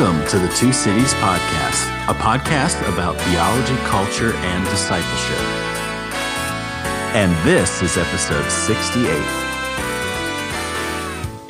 [0.00, 5.36] Welcome to the Two Cities Podcast, a podcast about theology, culture, and discipleship.
[7.14, 9.10] And this is episode 68.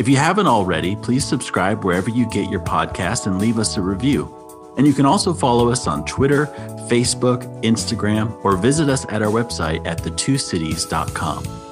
[0.00, 3.82] If you haven't already, please subscribe wherever you get your podcast and leave us a
[3.82, 4.34] review.
[4.76, 6.46] And you can also follow us on Twitter,
[6.88, 11.69] Facebook, Instagram, or visit us at our website at thetwocities.com.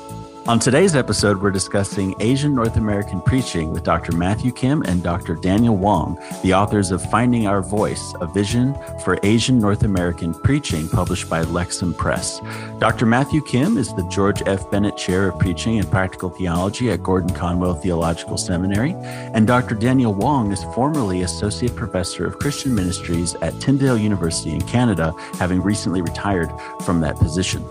[0.48, 4.16] On today's episode, we're discussing Asian North American preaching with Dr.
[4.16, 5.34] Matthew Kim and Dr.
[5.34, 10.88] Daniel Wong, the authors of Finding Our Voice, a vision for Asian North American preaching,
[10.88, 12.40] published by Lexham Press.
[12.78, 13.04] Dr.
[13.04, 14.70] Matthew Kim is the George F.
[14.70, 19.74] Bennett Chair of Preaching and Practical Theology at Gordon Conwell Theological Seminary, and Dr.
[19.74, 25.60] Daniel Wong is formerly Associate Professor of Christian Ministries at Tyndale University in Canada, having
[25.60, 26.50] recently retired
[26.86, 27.62] from that position.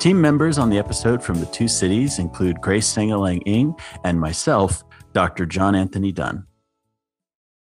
[0.00, 4.82] Team members on the episode from the two cities include Grace Sangalang Ng and myself,
[5.12, 5.44] Dr.
[5.44, 6.46] John Anthony Dunne.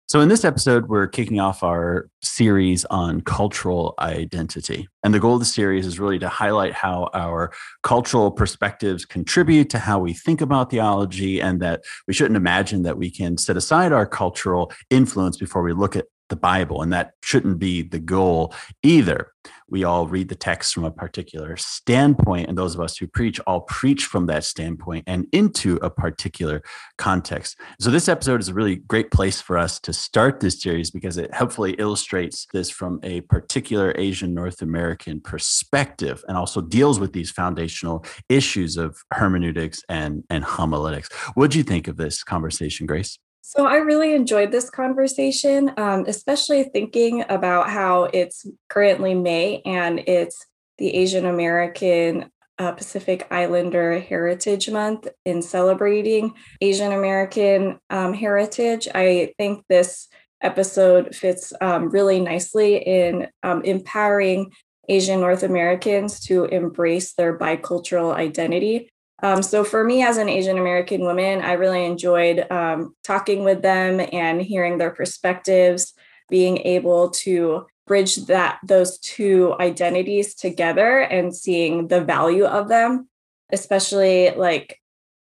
[0.06, 4.86] So, in this episode, we're kicking off our series on cultural identity.
[5.02, 7.50] And the goal of the series is really to highlight how our
[7.82, 12.98] cultural perspectives contribute to how we think about theology, and that we shouldn't imagine that
[12.98, 17.12] we can set aside our cultural influence before we look at the Bible, and that
[17.22, 19.32] shouldn't be the goal either.
[19.68, 23.38] We all read the text from a particular standpoint, and those of us who preach
[23.40, 26.62] all preach from that standpoint and into a particular
[26.96, 27.58] context.
[27.80, 31.18] So, this episode is a really great place for us to start this series because
[31.18, 37.12] it helpfully illustrates this from a particular Asian North American perspective and also deals with
[37.12, 41.12] these foundational issues of hermeneutics and, and homiletics.
[41.34, 43.18] What do you think of this conversation, Grace?
[43.44, 49.98] So I really enjoyed this conversation, um, especially thinking about how it's currently May and
[50.06, 50.46] it's
[50.78, 58.86] the Asian American uh, Pacific Islander Heritage Month in celebrating Asian American um, heritage.
[58.94, 60.06] I think this
[60.40, 64.52] episode fits um, really nicely in um, empowering
[64.88, 68.91] Asian North Americans to embrace their bicultural identity
[69.22, 73.62] um, so for me as an Asian American woman, I really enjoyed um, talking with
[73.62, 75.94] them and hearing their perspectives,
[76.28, 83.08] being able to bridge that those two identities together and seeing the value of them,
[83.52, 84.80] especially like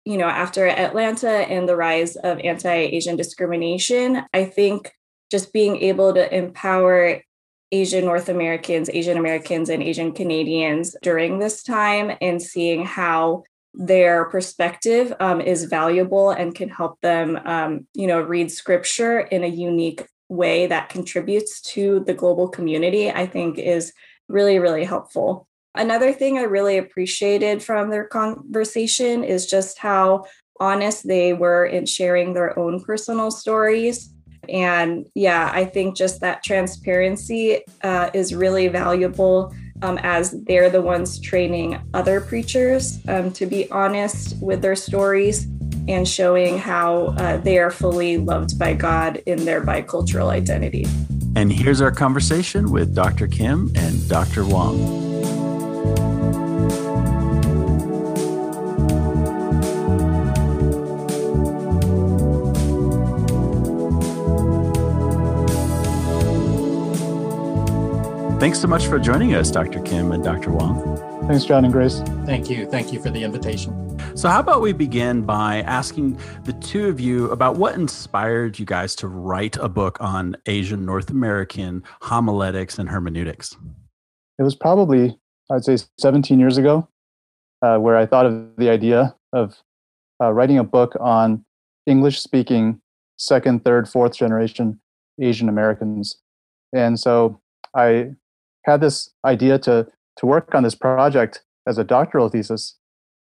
[0.05, 4.23] you know after Atlanta and the rise of anti-Asian discrimination.
[4.33, 4.91] I think
[5.29, 7.21] just being able to empower
[7.71, 14.25] Asian North Americans, Asian Americans, and Asian Canadians during this time and seeing how their
[14.25, 19.47] perspective um, is valuable and can help them, um, you know, read scripture in a
[19.47, 23.93] unique way that contributes to the global community, I think is
[24.27, 25.47] really, really helpful.
[25.75, 30.25] Another thing I really appreciated from their conversation is just how
[30.59, 34.13] honest they were in sharing their own personal stories.
[34.49, 40.81] And yeah, I think just that transparency uh, is really valuable um, as they're the
[40.81, 45.45] ones training other preachers um, to be honest with their stories
[45.87, 50.85] and showing how uh, they are fully loved by God in their bicultural identity.
[51.35, 53.27] And here's our conversation with Dr.
[53.27, 54.45] Kim and Dr.
[54.45, 55.12] Wong.
[68.43, 69.79] Thanks so much for joining us, Dr.
[69.83, 70.51] Kim and Dr.
[70.51, 70.97] Wong.
[71.29, 72.01] Thanks, John and Grace.
[72.25, 72.65] Thank you.
[72.65, 73.97] Thank you for the invitation.
[74.17, 78.65] So, how about we begin by asking the two of you about what inspired you
[78.65, 83.55] guys to write a book on Asian North American homiletics and hermeneutics?
[84.37, 85.17] It was probably,
[85.49, 86.89] I'd say, 17 years ago,
[87.61, 89.55] uh, where I thought of the idea of
[90.21, 91.45] uh, writing a book on
[91.85, 92.81] English speaking
[93.17, 94.81] second, third, fourth generation
[95.17, 96.17] Asian Americans.
[96.73, 97.39] And so
[97.73, 98.15] I
[98.65, 99.87] had this idea to
[100.17, 102.77] to work on this project as a doctoral thesis,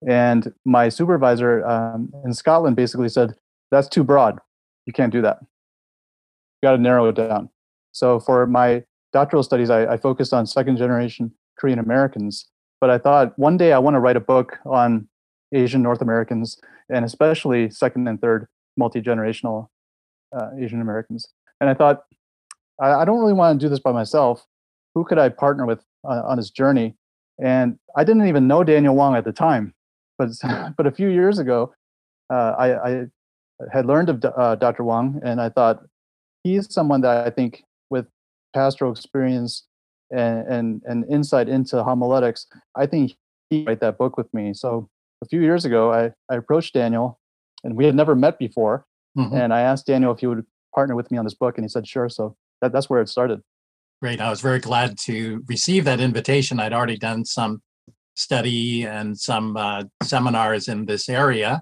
[0.08, 3.36] and my supervisor um, in Scotland basically said,
[3.72, 4.40] "That's too broad.
[4.86, 5.40] You can't do that.
[5.42, 7.50] You got to narrow it down."
[7.92, 8.84] So for my
[9.14, 12.48] doctoral studies, I, I focused on second generation Korean Americans,
[12.80, 15.08] but I thought one day I want to write a book on
[15.54, 16.60] Asian North Americans
[16.90, 18.48] and especially second and third
[18.78, 19.68] multi generational
[20.36, 21.28] uh, Asian Americans.
[21.60, 22.04] And I thought
[22.82, 24.46] I, I don't really want to do this by myself
[25.00, 26.94] who could I partner with uh, on his journey?
[27.42, 29.74] And I didn't even know Daniel Wong at the time,
[30.18, 30.30] but
[30.78, 31.74] but a few years ago,
[32.30, 33.06] uh, I, I,
[33.72, 34.84] had learned of uh, Dr.
[34.84, 35.80] Wong, and I thought
[36.44, 38.08] he's someone that I think with
[38.54, 39.66] pastoral experience
[40.12, 43.14] and and, and insight into homiletics, I think
[43.50, 44.54] he write that book with me.
[44.54, 44.90] So
[45.22, 47.20] a few years ago, I, I approached Daniel,
[47.64, 48.86] and we had never met before,
[49.18, 49.34] mm-hmm.
[49.34, 51.58] and I asked Daniel if he would partner with me on this book?
[51.58, 52.10] And he said, sure.
[52.10, 53.42] So that, that's where it started.
[54.02, 54.22] Great.
[54.22, 56.60] I was very glad to receive that invitation.
[56.60, 57.62] I'd already done some
[58.16, 61.62] study and some uh, seminars in this area.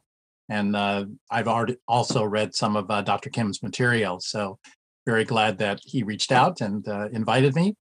[0.49, 3.31] And uh, I've already also read some of uh, Dr.
[3.31, 4.19] Kim's material.
[4.19, 4.59] So
[5.05, 7.75] very glad that he reached out and uh, invited me.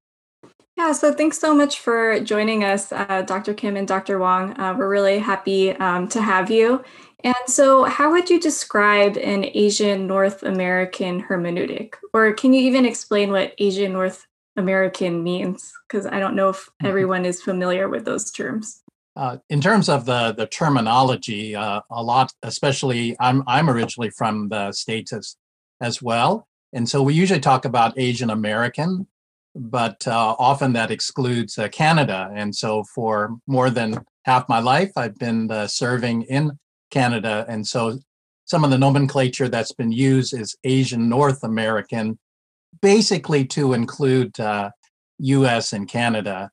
[0.76, 3.54] Yeah, so thanks so much for joining us, uh, Dr.
[3.54, 4.18] Kim and Dr.
[4.18, 4.58] Wong.
[4.60, 6.84] Uh, we're really happy um, to have you.
[7.24, 11.94] And so, how would you describe an Asian North American hermeneutic?
[12.12, 14.26] Or can you even explain what Asian North
[14.56, 15.72] American means?
[15.88, 16.86] Because I don't know if mm-hmm.
[16.86, 18.82] everyone is familiar with those terms.
[19.16, 24.48] Uh, in terms of the the terminology, uh, a lot, especially I'm I'm originally from
[24.48, 25.36] the states as
[25.80, 29.06] as well, and so we usually talk about Asian American,
[29.54, 32.30] but uh, often that excludes uh, Canada.
[32.34, 36.58] And so for more than half my life, I've been uh, serving in
[36.90, 37.98] Canada, and so
[38.46, 42.18] some of the nomenclature that's been used is Asian North American,
[42.80, 44.34] basically to include
[45.18, 45.72] U.S.
[45.72, 46.50] and Canada.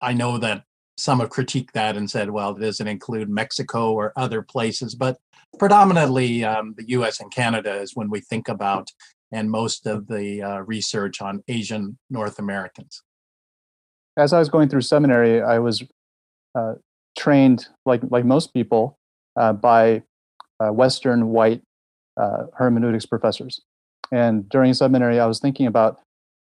[0.00, 0.64] I know that
[0.98, 4.94] some have critiqued that and said, well, it does it include Mexico or other places?
[4.94, 5.18] But
[5.58, 8.90] predominantly, um, the US and Canada is when we think about,
[9.32, 13.02] and most of the uh, research on Asian North Americans.
[14.16, 15.84] As I was going through seminary, I was
[16.54, 16.74] uh,
[17.18, 18.98] trained, like, like most people,
[19.36, 20.02] uh, by
[20.60, 21.60] uh, Western white
[22.16, 23.60] uh, hermeneutics professors.
[24.12, 26.00] And during seminary, I was thinking about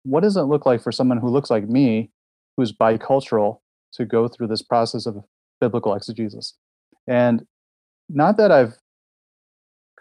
[0.04, 2.10] what does it look like for someone who looks like me,
[2.58, 3.60] who's bicultural,
[3.94, 5.24] to go through this process of
[5.60, 6.54] biblical exegesis.
[7.08, 7.46] And
[8.08, 8.76] not that I've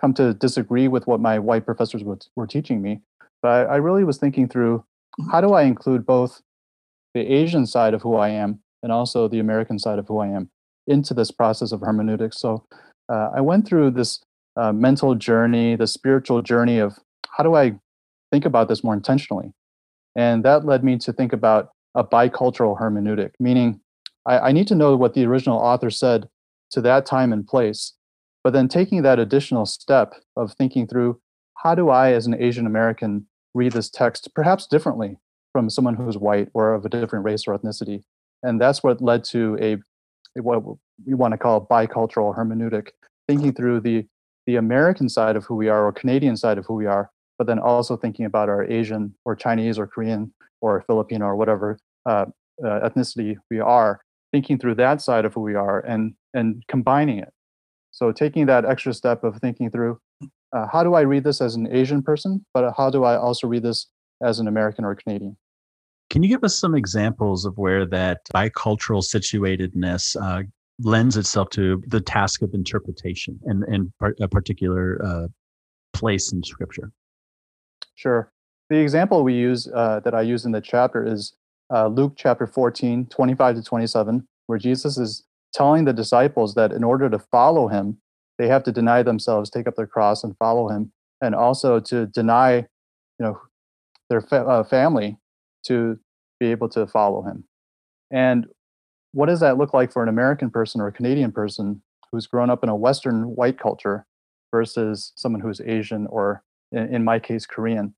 [0.00, 2.04] come to disagree with what my white professors
[2.36, 3.00] were teaching me,
[3.42, 4.84] but I really was thinking through
[5.30, 6.40] how do I include both
[7.14, 10.28] the Asian side of who I am and also the American side of who I
[10.28, 10.50] am
[10.86, 12.38] into this process of hermeneutics.
[12.38, 12.64] So
[13.08, 14.20] uh, I went through this
[14.56, 16.98] uh, mental journey, the spiritual journey of
[17.38, 17.74] how do I
[18.32, 19.52] think about this more intentionally?
[20.16, 23.80] And that led me to think about a bicultural hermeneutic, meaning
[24.26, 26.28] I, I need to know what the original author said
[26.72, 27.94] to that time and place,
[28.42, 31.20] but then taking that additional step of thinking through
[31.62, 35.16] how do I, as an Asian American, read this text perhaps differently
[35.52, 38.02] from someone who's white or of a different race or ethnicity.
[38.42, 39.78] And that's what led to a
[40.40, 40.62] what
[41.04, 42.88] we want to call bicultural hermeneutic,
[43.26, 44.06] thinking through the
[44.46, 47.46] the American side of who we are or Canadian side of who we are, but
[47.46, 52.26] then also thinking about our Asian or Chinese or Korean or Filipino or whatever uh,
[52.64, 54.00] uh, ethnicity we are,
[54.32, 57.32] thinking through that side of who we are and and combining it.
[57.90, 59.98] So taking that extra step of thinking through
[60.52, 63.46] uh, how do I read this as an Asian person, but how do I also
[63.46, 63.86] read this
[64.22, 65.36] as an American or Canadian?
[66.10, 70.42] Can you give us some examples of where that bicultural situatedness uh,
[70.80, 75.28] lends itself to the task of interpretation and in, in a particular uh,
[75.92, 76.92] place in Scripture?
[77.98, 78.30] Sure.
[78.70, 81.34] The example we use uh, that I use in the chapter is
[81.74, 86.84] uh, Luke chapter 14, 25 to 27, where Jesus is telling the disciples that in
[86.84, 87.98] order to follow him,
[88.38, 92.06] they have to deny themselves, take up their cross, and follow him, and also to
[92.06, 92.66] deny, you
[93.18, 93.40] know,
[94.08, 95.18] their fa- uh, family
[95.64, 95.98] to
[96.38, 97.42] be able to follow him.
[98.12, 98.46] And
[99.10, 102.48] what does that look like for an American person or a Canadian person who's grown
[102.48, 104.06] up in a Western white culture
[104.52, 107.94] versus someone who's Asian or, in, my case, Korean?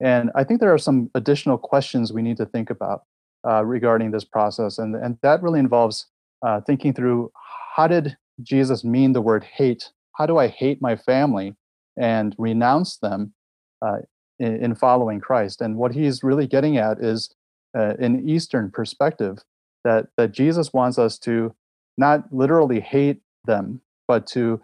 [0.00, 3.04] And I think there are some additional questions we need to think about
[3.46, 4.78] uh, regarding this process.
[4.78, 6.06] And, and that really involves
[6.44, 7.30] uh, thinking through
[7.76, 9.90] how did Jesus mean the word hate?
[10.16, 11.54] How do I hate my family
[11.96, 13.32] and renounce them
[13.84, 13.98] uh,
[14.38, 15.60] in, in, following Christ?
[15.60, 17.34] And what he's really getting at is
[17.76, 19.38] uh, an Eastern perspective
[19.84, 21.54] that, that Jesus wants us to
[21.96, 24.60] not literally hate them, but to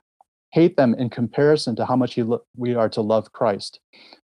[0.50, 3.80] hate them in comparison to how much lo- we are to love Christ.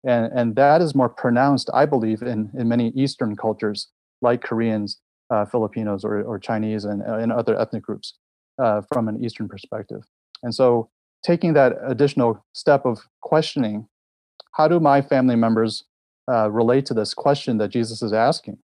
[0.05, 3.89] And, and that is more pronounced, I believe, in, in many Eastern cultures
[4.21, 4.99] like Koreans,
[5.29, 8.17] uh, Filipinos, or, or Chinese, and, uh, and other ethnic groups
[8.61, 10.03] uh, from an Eastern perspective.
[10.41, 10.89] And so,
[11.23, 13.87] taking that additional step of questioning,
[14.53, 15.83] how do my family members
[16.31, 18.57] uh, relate to this question that Jesus is asking?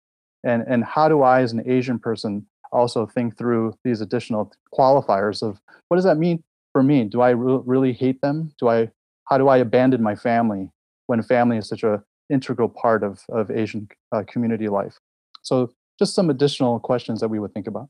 [0.43, 5.41] And, and how do I, as an Asian person, also think through these additional qualifiers
[5.41, 7.05] of what does that mean for me?
[7.05, 8.53] Do I re- really hate them?
[8.59, 8.91] Do I,
[9.29, 10.69] how do I abandon my family
[11.07, 14.97] when family is such a integral part of, of Asian uh, community life?
[15.43, 17.87] So just some additional questions that we would think about.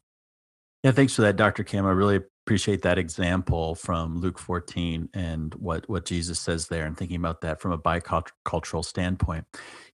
[0.84, 1.64] Yeah, thanks for that, Dr.
[1.64, 1.86] Kim.
[1.86, 6.98] I really appreciate that example from Luke 14 and what, what Jesus says there and
[6.98, 9.46] thinking about that from a bicultural standpoint.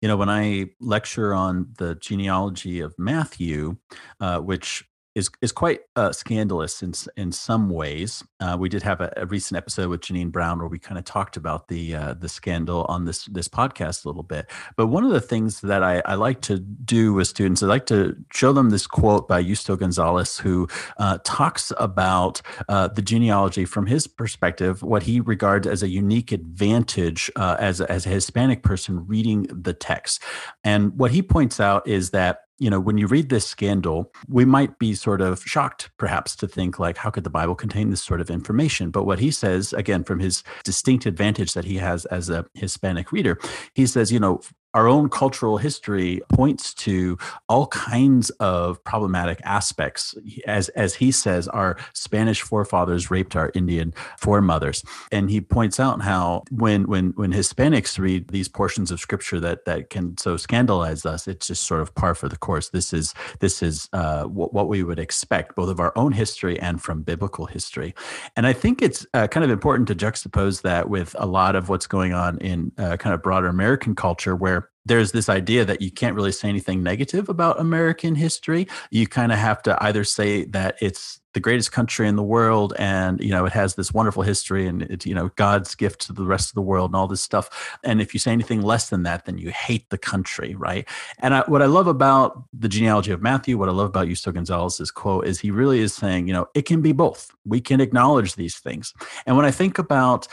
[0.01, 3.77] You know, when I lecture on the genealogy of Matthew,
[4.19, 8.23] uh, which is is quite uh, scandalous in in some ways.
[8.39, 11.03] Uh, we did have a, a, recent episode with Jeannine Brown where we kind of
[11.03, 14.49] talked about the uh, the scandal on this this podcast a little bit.
[14.77, 17.87] But one of the things that I, I like to do with students, I like
[17.87, 23.65] to show them this quote by Justo Gonzalez, who uh, talks about uh, the genealogy
[23.65, 28.61] from his perspective, what he regards as a unique advantage uh, as as a Hispanic
[28.61, 30.21] person reading the text.
[30.63, 34.45] And what he points out is that you know, when you read this scandal, we
[34.45, 38.03] might be sort of shocked, perhaps, to think like, how could the Bible contain this
[38.03, 38.91] sort of information?
[38.91, 43.11] But what he says, again, from his distinct advantage that he has as a Hispanic
[43.11, 43.39] reader,
[43.73, 44.41] he says, you know,
[44.73, 50.15] our own cultural history points to all kinds of problematic aspects.
[50.45, 54.83] As, as he says, our Spanish forefathers raped our Indian foremothers.
[55.11, 59.65] And he points out how when, when, when Hispanics read these portions of scripture that,
[59.65, 62.69] that can so scandalize us, it's just sort of par for the course.
[62.69, 66.59] This is, this is uh, what, what we would expect, both of our own history
[66.59, 67.95] and from biblical history.
[68.35, 71.69] And I think it's uh, kind of important to juxtapose that with a lot of
[71.69, 75.81] what's going on in uh, kind of broader American culture, where there's this idea that
[75.81, 78.67] you can't really say anything negative about American history.
[78.89, 82.73] You kind of have to either say that it's the greatest country in the world
[82.79, 86.13] and you know it has this wonderful history and it's you know God's gift to
[86.13, 87.77] the rest of the world and all this stuff.
[87.83, 90.87] And if you say anything less than that, then you hate the country, right?
[91.19, 94.31] And I, what I love about the genealogy of Matthew, what I love about Justo
[94.31, 97.29] Gonzalez's quote is he really is saying, you know, it can be both.
[97.45, 98.93] We can acknowledge these things.
[99.27, 100.27] And when I think about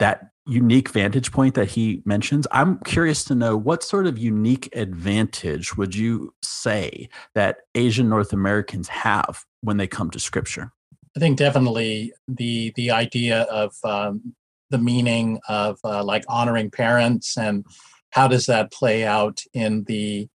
[0.00, 4.68] that unique vantage point that he mentions i'm curious to know what sort of unique
[4.74, 10.72] advantage would you say that asian north americans have when they come to scripture?
[11.16, 14.34] I think definitely the the idea of um,
[14.70, 17.64] the meaning of uh, like honoring parents and
[18.10, 20.28] how does that play out in the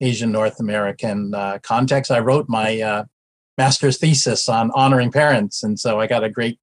[0.00, 2.10] asian north american uh, context.
[2.10, 3.04] I wrote my uh,
[3.58, 6.58] master's thesis on honoring parents and so i got a great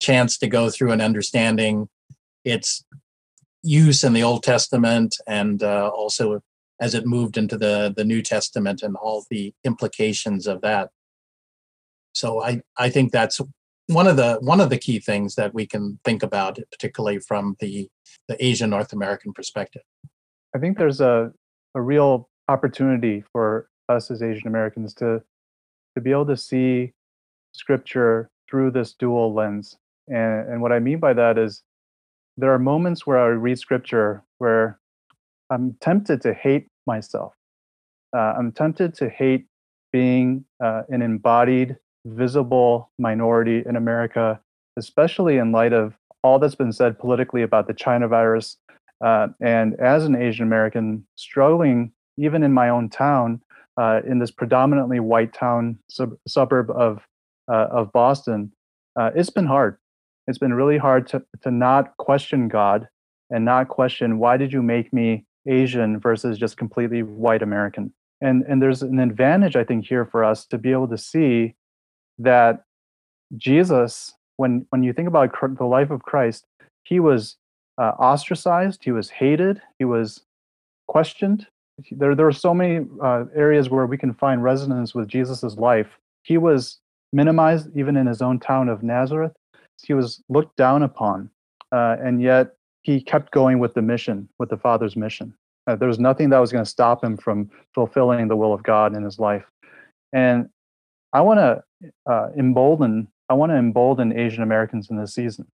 [0.00, 1.88] chance to go through an understanding
[2.44, 2.84] its
[3.62, 6.42] use in the Old Testament and uh, also
[6.80, 10.90] as it moved into the, the New Testament and all the implications of that.
[12.12, 13.40] So I, I think that's
[13.86, 17.56] one of the one of the key things that we can think about, particularly from
[17.60, 17.88] the,
[18.28, 19.82] the Asian North American perspective.
[20.54, 21.32] I think there's a,
[21.74, 25.22] a real opportunity for us as Asian Americans to
[25.94, 26.92] to be able to see
[27.52, 29.76] scripture through this dual lens.
[30.08, 31.62] And, and what I mean by that is
[32.36, 34.78] there are moments where I read scripture where
[35.50, 37.34] I'm tempted to hate myself.
[38.16, 39.46] Uh, I'm tempted to hate
[39.92, 44.40] being uh, an embodied, visible minority in America,
[44.76, 48.56] especially in light of all that's been said politically about the China virus.
[49.04, 53.40] Uh, and as an Asian American, struggling even in my own town,
[53.76, 57.02] uh, in this predominantly white town sub- suburb of
[57.48, 58.52] uh, of Boston,
[58.96, 59.78] uh, it's been hard
[60.26, 62.88] it's been really hard to, to not question God
[63.30, 67.92] and not question why did you make me Asian versus just completely white American.
[68.20, 71.54] And, and there's an advantage, I think, here for us to be able to see
[72.18, 72.64] that
[73.36, 76.46] Jesus, when, when you think about the life of Christ,
[76.84, 77.36] he was
[77.78, 80.22] uh, ostracized, he was hated, he was
[80.86, 81.46] questioned.
[81.90, 85.98] There, there are so many uh, areas where we can find resonance with Jesus's life.
[86.22, 86.78] He was
[87.12, 89.32] minimized even in his own town of Nazareth
[89.82, 91.30] he was looked down upon,
[91.72, 95.34] uh, and yet he kept going with the mission, with the Father's mission.
[95.66, 98.62] Uh, there was nothing that was going to stop him from fulfilling the will of
[98.62, 99.44] God in his life.
[100.12, 100.48] And
[101.12, 101.62] I want to
[102.10, 103.08] uh, embolden.
[103.28, 105.46] I want to embolden Asian Americans in this season,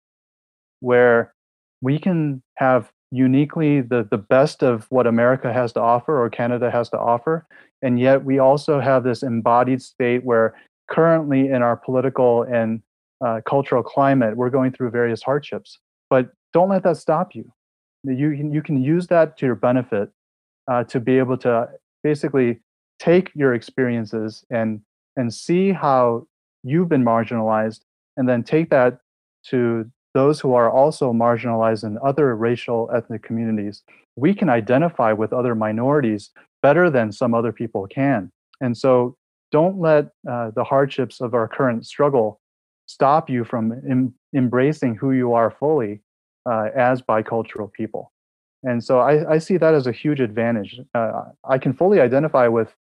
[0.80, 1.34] where
[1.80, 6.70] we can have uniquely the, the best of what America has to offer or Canada
[6.70, 7.46] has to offer.
[7.82, 10.54] And yet we also have this embodied state where
[10.90, 12.82] currently in our political and
[13.24, 15.78] uh, cultural climate, we're going through various hardships.
[16.10, 17.52] But don't let that stop you.
[18.04, 20.10] You you can use that to your benefit
[20.70, 21.68] uh, to be able to
[22.02, 22.60] basically
[22.98, 24.80] take your experiences and
[25.16, 26.26] and see how
[26.62, 27.80] you've been marginalized,
[28.16, 29.00] and then take that
[29.46, 33.82] to those who are also marginalized in other racial ethnic communities.
[34.16, 36.30] We can identify with other minorities
[36.62, 38.30] better than some other people can.
[38.60, 39.16] And so
[39.52, 42.40] don't let uh, the hardships of our current struggle
[42.88, 46.00] stop you from em- embracing who you are fully
[46.50, 48.10] uh, as bicultural people.
[48.64, 50.80] And so I, I, see that as a huge advantage.
[50.94, 52.74] Uh, I can fully identify with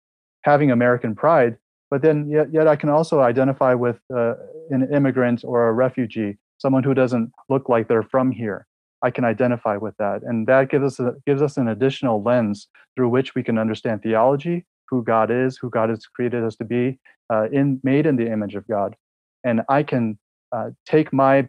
[0.42, 1.58] having American pride,
[1.90, 4.34] but then yet, yet I can also identify with uh,
[4.70, 8.66] an immigrant or a refugee, someone who doesn't look like they're from here.
[9.02, 12.68] I can identify with that, and that gives us a, gives us an additional lens
[12.96, 16.64] through which we can understand theology who God is, who God has created us to
[16.64, 16.98] be,
[17.30, 18.96] uh, in made in the image of God,
[19.44, 20.18] and I can
[20.52, 21.48] uh, take my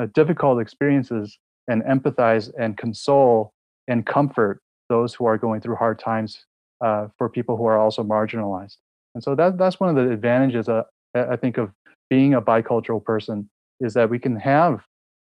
[0.00, 1.38] uh, difficult experiences
[1.68, 3.52] and empathize and console
[3.88, 6.44] and comfort those who are going through hard times
[6.84, 8.76] uh, for people who are also marginalized.
[9.14, 10.82] And so that that's one of the advantages uh,
[11.14, 11.72] I think of
[12.10, 13.48] being a bicultural person
[13.80, 14.84] is that we can have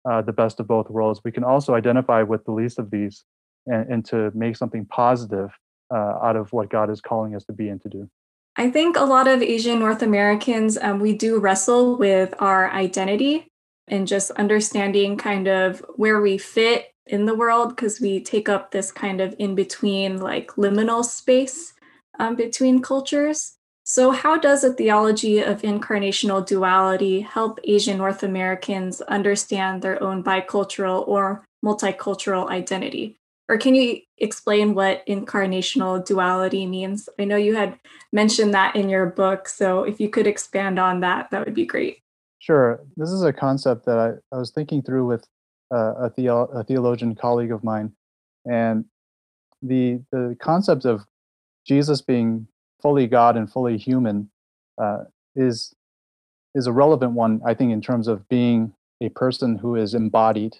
[0.10, 1.22] uh, the best of both worlds.
[1.24, 3.24] We can also identify with the least of these
[3.68, 5.51] and, and to make something positive
[5.94, 8.10] uh, out of what God is calling us to be and to do.
[8.58, 13.48] I think a lot of Asian North Americans, um, we do wrestle with our identity
[13.88, 18.72] and just understanding kind of where we fit in the world because we take up
[18.72, 21.74] this kind of in between, like liminal space
[22.20, 23.58] um, between cultures.
[23.84, 30.24] So, how does a theology of incarnational duality help Asian North Americans understand their own
[30.24, 33.17] bicultural or multicultural identity?
[33.50, 37.10] Or can you explain what incarnational duality means?
[37.19, 37.77] I know you had
[38.13, 39.50] mentioned that in your book.
[39.50, 42.00] So, if you could expand on that, that would be great.
[42.39, 42.81] Sure.
[42.98, 45.27] This is a concept that I, I was thinking through with
[45.74, 47.91] uh, a, theo- a theologian colleague of mine.
[48.50, 48.86] And
[49.62, 51.05] the, the concept of
[51.67, 52.48] Jesus being
[52.81, 54.31] fully God and fully human
[54.81, 55.03] uh,
[55.36, 55.74] is
[56.53, 60.57] is a relevant one, I think, in terms of being a person who is embodied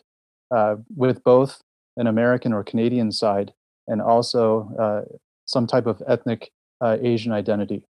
[0.55, 1.61] uh, with both
[1.98, 3.53] an American or Canadian side
[3.88, 5.01] and also uh,
[5.45, 7.83] some type of ethnic uh, Asian identity.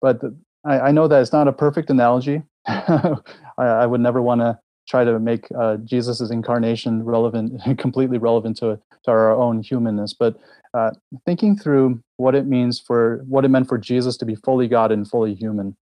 [0.00, 2.42] But the, I, I, know that it's not a perfect analogy.
[2.66, 3.16] I,
[3.58, 8.78] I, would never want to try to make uh, Jesus's incarnation relevant, completely relevant to,
[9.04, 10.14] to our own humanness.
[10.14, 10.36] But
[10.74, 10.90] uh,
[11.24, 14.92] thinking through what it means for what it meant for Jesus to be fully God
[14.92, 15.76] and fully human,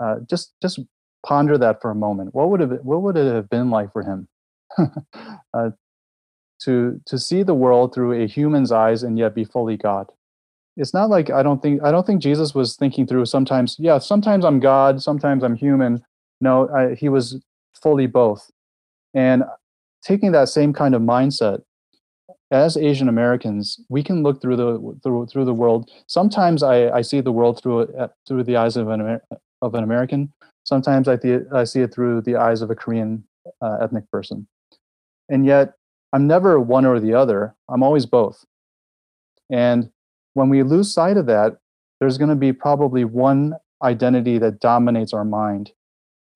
[0.00, 0.80] uh, just just
[1.24, 2.34] ponder that for a moment.
[2.34, 4.28] What would have what would it have been like for him
[5.54, 5.70] uh,
[6.64, 10.10] to to see the world through a human's eyes and yet be fully God?
[10.76, 13.26] It's not like I don't think I don't think Jesus was thinking through.
[13.26, 16.02] Sometimes, yeah, sometimes I'm God, sometimes I'm human.
[16.40, 17.40] No, I, he was
[17.80, 18.50] fully both,
[19.14, 19.44] and
[20.02, 21.62] taking that same kind of mindset
[22.50, 25.90] as Asian Americans, we can look through the through, through the world.
[26.06, 29.22] Sometimes I, I see the world through uh, through the eyes of an Amer-
[29.62, 30.32] of an American.
[30.64, 33.24] Sometimes I, th- I see it through the eyes of a Korean
[33.60, 34.46] uh, ethnic person,
[35.28, 35.74] and yet
[36.14, 37.56] I'm never one or the other.
[37.68, 38.44] I'm always both.
[39.50, 39.90] And
[40.34, 41.56] when we lose sight of that,
[41.98, 45.72] there's going to be probably one identity that dominates our mind.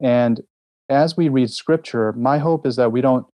[0.03, 0.41] And
[0.89, 3.25] as we read scripture, my hope is that we don't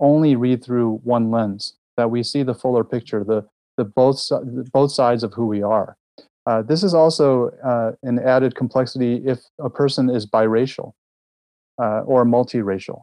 [0.00, 4.30] only read through one lens that we see the fuller picture, the, the both,
[4.72, 5.98] both sides of who we are.
[6.46, 10.94] Uh, this is also uh, an added complexity if a person is biracial
[11.78, 13.02] uh, or multiracial.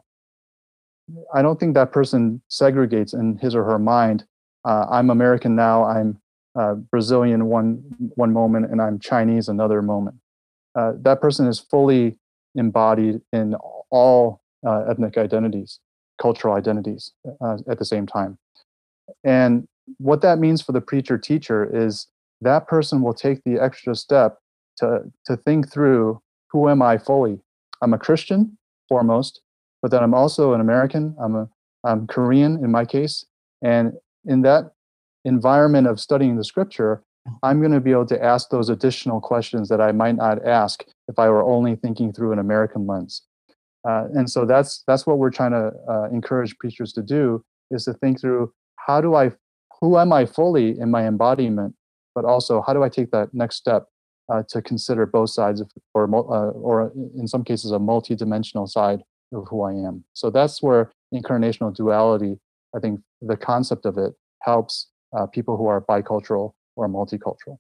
[1.34, 4.26] I don't think that person segregates in his or her mind.
[4.65, 5.86] Uh, I'm American now.
[5.86, 6.19] I'm
[6.56, 7.84] uh, Brazilian one
[8.15, 10.17] one moment, and I'm Chinese another moment.
[10.76, 12.17] Uh, that person is fully
[12.56, 13.56] embodied in
[13.89, 15.80] all ethnic identities,
[16.22, 17.13] cultural identities
[17.69, 18.38] at the same time.
[19.24, 19.67] And
[19.98, 22.08] what that means for the preacher teacher is
[22.41, 24.39] that person will take the extra step
[24.78, 27.39] to, to think through who am I fully?
[27.82, 29.41] I'm a Christian, foremost,
[29.82, 31.15] but then I'm also an American.
[31.22, 31.50] I'm a
[31.84, 33.26] I'm Korean in my case.
[33.62, 33.94] And
[34.26, 34.72] in that
[35.26, 37.04] environment of studying the scripture,
[37.44, 40.84] I'm going to be able to ask those additional questions that I might not ask
[41.08, 43.24] if I were only thinking through an American lens.
[43.88, 47.86] Uh, and so that's that's what we're trying to uh, encourage preachers to do is
[47.86, 49.32] to think through how do I,
[49.80, 51.76] who am I fully in my embodiment,
[52.15, 53.86] but also how do I take that next step
[54.32, 59.02] uh, to consider both sides of, or, uh, or in some cases, a multi-dimensional side
[59.34, 60.04] of who I am.
[60.13, 62.39] So that's where incarnational duality,
[62.76, 64.88] I think the concept of it helps
[65.18, 67.58] uh, people who are bicultural or multicultural.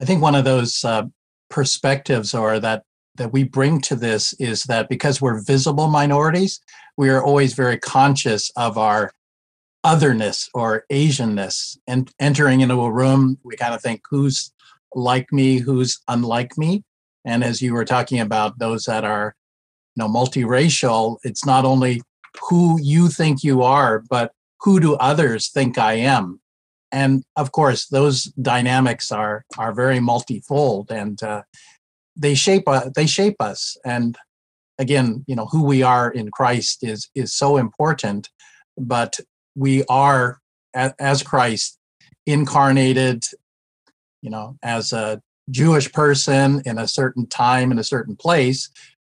[0.00, 1.04] I think one of those uh,
[1.50, 2.84] perspectives or that
[3.16, 6.60] that we bring to this is that because we're visible minorities,
[6.96, 9.12] we are always very conscious of our
[9.82, 11.76] otherness or Asianness.
[11.88, 14.52] And entering into a room, we kind of think who's
[14.94, 16.84] like me, who's unlike me.
[17.24, 19.34] And as you were talking about those that are,
[19.98, 22.02] know, multiracial, it's not only
[22.48, 26.40] who you think you are, but who do others think I am?
[26.90, 31.42] And of course, those dynamics are are very multifold, and uh,
[32.16, 33.76] they shape uh, they shape us.
[33.84, 34.16] And
[34.78, 38.30] again, you know, who we are in Christ is is so important.
[38.78, 39.20] But
[39.54, 40.38] we are
[40.74, 41.78] as Christ
[42.26, 43.24] incarnated,
[44.22, 48.70] you know, as a Jewish person in a certain time in a certain place,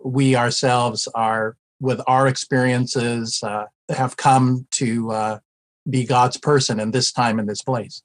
[0.04, 5.38] we ourselves are with our experiences uh, have come to uh,
[5.88, 8.02] be God's person in this time in this place.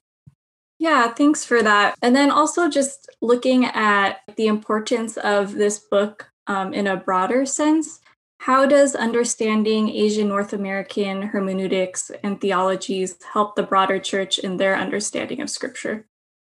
[0.78, 1.96] Yeah, thanks for that.
[2.02, 7.46] And then also just looking at the importance of this book um, in a broader
[7.46, 8.00] sense.
[8.40, 14.76] How does understanding Asian North American hermeneutics and theologies help the broader church in their
[14.76, 16.06] understanding of Scripture?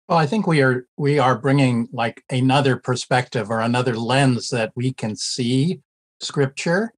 [0.09, 4.71] Well, I think we are we are bringing like another perspective or another lens that
[4.75, 5.81] we can see
[6.19, 6.93] Scripture,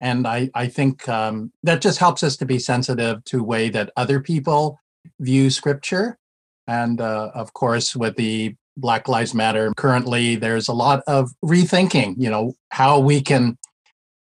[0.00, 3.92] and I I think um, that just helps us to be sensitive to way that
[3.96, 4.80] other people
[5.20, 6.18] view Scripture,
[6.66, 12.16] and uh, of course with the Black Lives Matter currently, there's a lot of rethinking.
[12.18, 13.58] You know how we can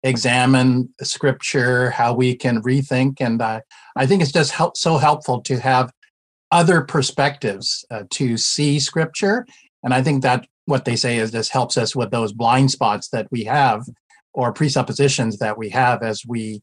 [0.04, 3.16] examine scripture, how we can rethink.
[3.20, 3.62] And uh,
[3.96, 5.92] I think it's just help, so helpful to have
[6.52, 9.46] other perspectives uh, to see scripture.
[9.84, 13.10] And I think that what they say is this helps us with those blind spots
[13.10, 13.84] that we have
[14.34, 16.62] or presuppositions that we have as we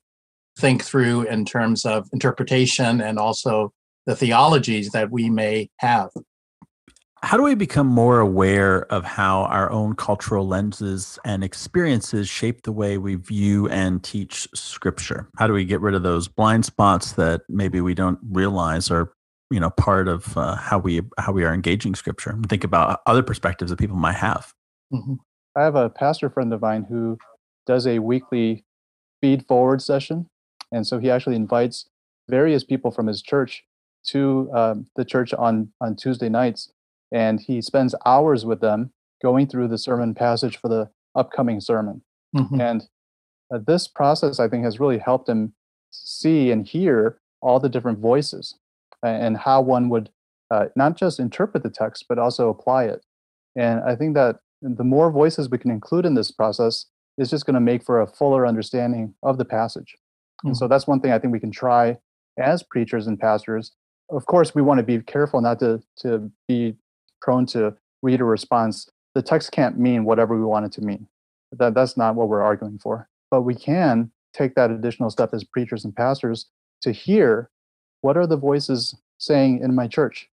[0.59, 3.73] think through in terms of interpretation and also
[4.07, 6.11] the theologies that we may have
[7.25, 12.63] how do we become more aware of how our own cultural lenses and experiences shape
[12.63, 16.65] the way we view and teach scripture how do we get rid of those blind
[16.65, 19.13] spots that maybe we don't realize are
[19.53, 23.01] you know part of uh, how we how we are engaging scripture and think about
[23.07, 24.53] other perspectives that people might have
[24.93, 25.15] mm-hmm.
[25.57, 27.19] i have a pastor friend of mine who
[27.67, 28.65] does a weekly
[29.21, 30.29] feed forward session
[30.73, 31.89] and so he actually invites
[32.29, 33.65] various people from his church
[34.05, 36.73] to um, the church on on tuesday nights
[37.13, 38.91] and he spends hours with them
[39.23, 42.03] going through the sermon passage for the upcoming sermon.
[42.35, 42.61] Mm-hmm.
[42.61, 42.85] And
[43.55, 45.53] uh, this process, I think, has really helped him
[45.91, 48.57] see and hear all the different voices
[49.03, 50.11] and how one would
[50.51, 53.05] uh, not just interpret the text, but also apply it.
[53.57, 56.87] And I think that the more voices we can include in this process
[57.19, 59.97] is just going to make for a fuller understanding of the passage.
[59.97, 60.49] Mm-hmm.
[60.49, 61.99] And so that's one thing I think we can try
[62.39, 63.73] as preachers and pastors.
[64.11, 66.77] Of course, we want to be careful not to, to be
[67.23, 71.07] prone to reader response, the text can't mean whatever we want it to mean.
[71.53, 73.09] That, that's not what we're arguing for.
[73.31, 76.47] But we can take that additional step as preachers and pastors
[76.83, 77.51] to hear
[78.03, 80.29] what are the voices saying in my church?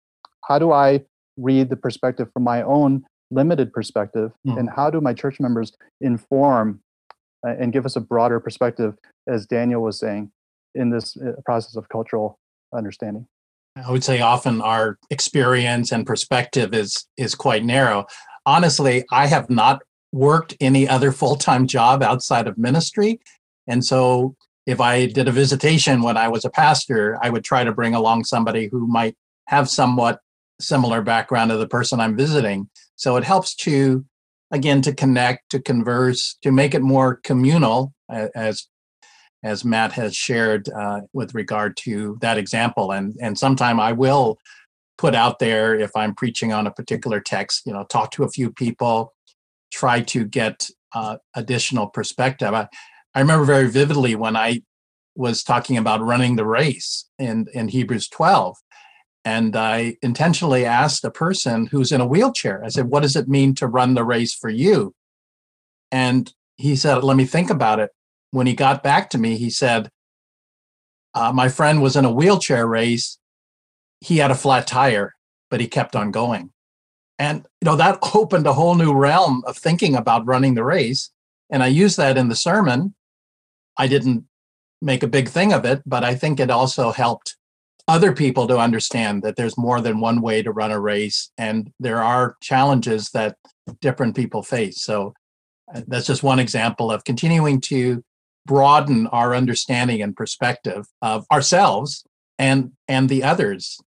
[0.49, 1.05] How do I
[1.37, 4.33] read the perspective from my own limited perspective?
[4.47, 4.59] Mm.
[4.59, 6.81] And how do my church members inform
[7.47, 8.95] uh, and give us a broader perspective,
[9.29, 10.31] as Daniel was saying,
[10.75, 12.39] in this uh, process of cultural
[12.75, 13.27] understanding?
[13.77, 18.07] I would say often our experience and perspective is is quite narrow.
[18.47, 23.21] Honestly, I have not worked any other full-time job outside of ministry.
[23.67, 27.65] And so if I did a visitation when I was a pastor, I would try
[27.65, 30.21] to bring along somebody who might have somewhat
[30.61, 32.69] similar background to the person I'm visiting.
[32.97, 34.05] So it helps to
[34.51, 38.67] again to connect, to converse, to make it more communal as
[39.45, 42.91] as Matt has shared uh, with regard to that example.
[42.93, 44.39] And and sometime I will
[44.99, 48.31] put out there if I'm preaching on a particular text, you know, talk to a
[48.31, 49.15] few people,
[49.71, 52.55] try to get uh, additional perspective.
[52.55, 52.69] I,
[53.17, 54.63] I remember very vividly when I
[55.15, 58.59] was talking about running the race in, in Hebrews 12.
[59.25, 63.27] And I intentionally asked a person who's in a wheelchair, I said, What does it
[63.27, 64.95] mean to run the race for you?
[65.91, 67.91] And he said, Let me think about it
[68.31, 69.91] when he got back to me, he said,
[71.15, 73.19] uh, My friend was in a wheelchair race.
[74.01, 75.15] He had a flat tire,
[75.51, 76.53] but he kept on going.
[77.19, 81.11] And you know that opened a whole new realm of thinking about running the race.
[81.49, 82.95] And I used that in the sermon.
[83.79, 84.25] I didn't
[84.83, 87.37] make a big thing of it, but I think it also helped
[87.89, 91.73] other people to understand that there's more than one way to run a race and
[91.79, 93.37] there are challenges that
[93.81, 94.83] different people face.
[94.83, 95.15] So
[95.73, 98.03] uh, that's just one example of continuing to
[98.47, 102.05] broaden our understanding and perspective of ourselves
[102.39, 103.81] and and the others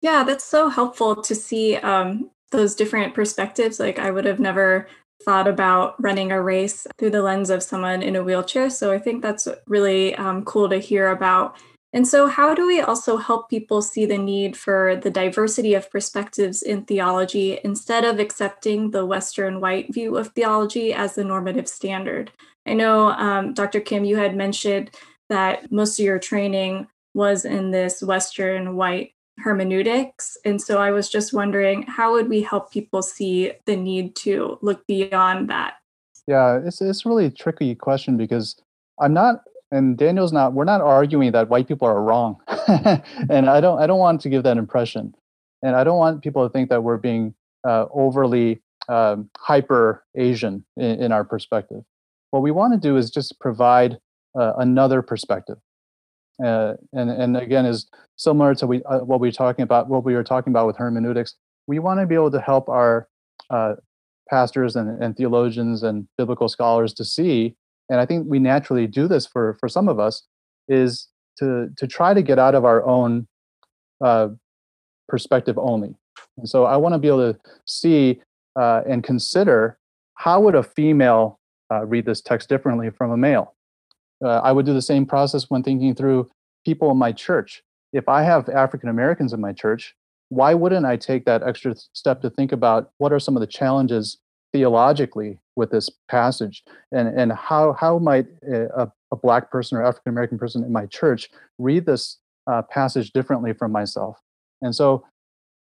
[0.00, 4.88] yeah that's so helpful to see um, those different perspectives like i would have never
[5.24, 8.98] thought about running a race through the lens of someone in a wheelchair so i
[8.98, 11.56] think that's really um, cool to hear about
[11.94, 15.90] and so, how do we also help people see the need for the diversity of
[15.90, 21.68] perspectives in theology instead of accepting the Western white view of theology as the normative
[21.68, 22.32] standard?
[22.64, 23.80] I know, um, Dr.
[23.80, 24.90] Kim, you had mentioned
[25.28, 30.36] that most of your training was in this Western white hermeneutics.
[30.44, 34.58] And so I was just wondering how would we help people see the need to
[34.62, 35.74] look beyond that?
[36.26, 38.56] Yeah, it's, it's really a tricky question because
[39.00, 42.36] I'm not and Daniel's not we're not arguing that white people are wrong.
[43.28, 45.14] and I don't I don't want to give that impression.
[45.62, 47.34] And I don't want people to think that we're being
[47.66, 51.84] uh, overly um, hyper Asian in, in, our perspective.
[52.30, 53.98] What we want to do is just provide
[54.38, 55.58] uh, another perspective.
[56.44, 60.04] Uh, and and again is similar to we, uh, what we were talking about what
[60.04, 61.34] we were talking about with hermeneutics.
[61.66, 63.08] We want to be able to help our
[63.50, 63.74] uh,
[64.30, 67.54] pastors and, and theologians and biblical scholars to see
[67.90, 70.26] and i think we naturally do this for for some of us
[70.68, 73.26] is to to try to get out of our own
[74.04, 74.28] uh,
[75.08, 75.94] perspective only.
[76.38, 78.20] And so i want to be able to see
[78.58, 79.78] uh, and consider
[80.14, 81.38] how would a female
[81.70, 83.54] uh, read this text differently from a male
[84.24, 86.30] uh, I would do the same process when thinking through
[86.64, 87.62] people in my church.
[87.92, 89.94] If I have African Americans in my church,
[90.28, 93.46] why wouldn't I take that extra step to think about what are some of the
[93.46, 94.18] challenges
[94.52, 100.10] theologically with this passage and, and how, how might a, a black person or African
[100.10, 102.18] American person in my church read this
[102.50, 104.18] uh, passage differently from myself?
[104.62, 105.04] And so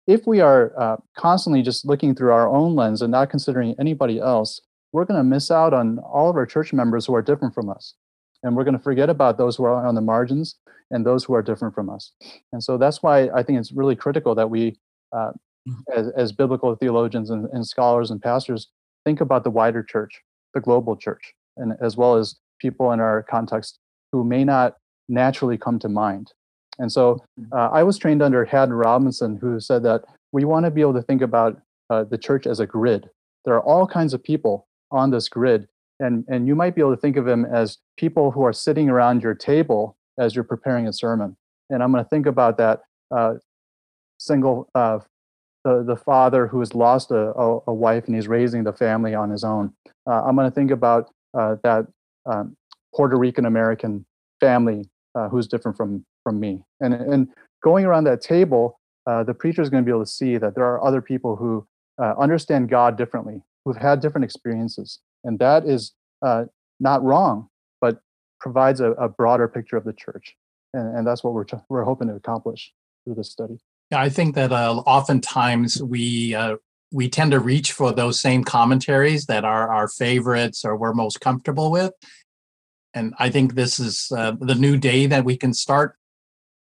[0.05, 4.19] if we are uh, constantly just looking through our own lens and not considering anybody
[4.19, 7.53] else, we're going to miss out on all of our church members who are different
[7.53, 7.95] from us
[8.43, 10.55] and we're going to forget about those who are on the margins
[10.91, 12.13] and those who are different from us.
[12.51, 14.79] And so that's why I think it's really critical that we,
[15.15, 15.31] uh,
[15.67, 15.73] mm-hmm.
[15.95, 18.67] as, as, biblical theologians and, and, scholars and pastors,
[19.05, 20.21] think about the wider church,
[20.53, 23.79] the global church, and as well as people in our context
[24.11, 26.31] who may not naturally come to mind.
[26.79, 27.53] And so mm-hmm.
[27.53, 30.93] uh, I was trained under Haddon Robinson, who said that we want to be able
[30.93, 33.09] to think about uh, the church as a grid.
[33.45, 35.67] There are all kinds of people on this grid,
[35.99, 38.89] and and you might be able to think of them as people who are sitting
[38.89, 41.35] around your table as you're preparing a sermon.
[41.69, 42.81] And i'm going to think about that
[43.15, 43.35] uh,
[44.17, 44.99] single uh,
[45.63, 49.13] the, the father who has lost a, a, a, wife and he's raising the family
[49.13, 49.73] on his own.
[50.09, 51.85] Uh, i'm going to think about uh, that
[52.25, 52.55] um,
[52.95, 54.05] puerto rican american
[54.39, 56.61] family uh, who's different from from me.
[56.81, 57.27] And and
[57.63, 60.55] going around that table uh, the preacher is going to be able to see that
[60.55, 61.65] there are other people who
[62.17, 66.45] understand god differently who've had different experiences and that is uh,
[66.79, 67.49] not wrong,
[67.81, 67.99] but
[68.39, 70.35] provides a, a, broader picture of the church,
[70.73, 73.57] and, and that's what we're we're hoping to accomplish through this study.
[73.91, 76.57] Yeah, I think that uh, oftentimes we uh,
[76.91, 81.21] we tend to reach for those same commentaries that are our favorites or we're most
[81.21, 81.93] comfortable with,
[82.93, 85.95] and I think this is uh, the new day that we can start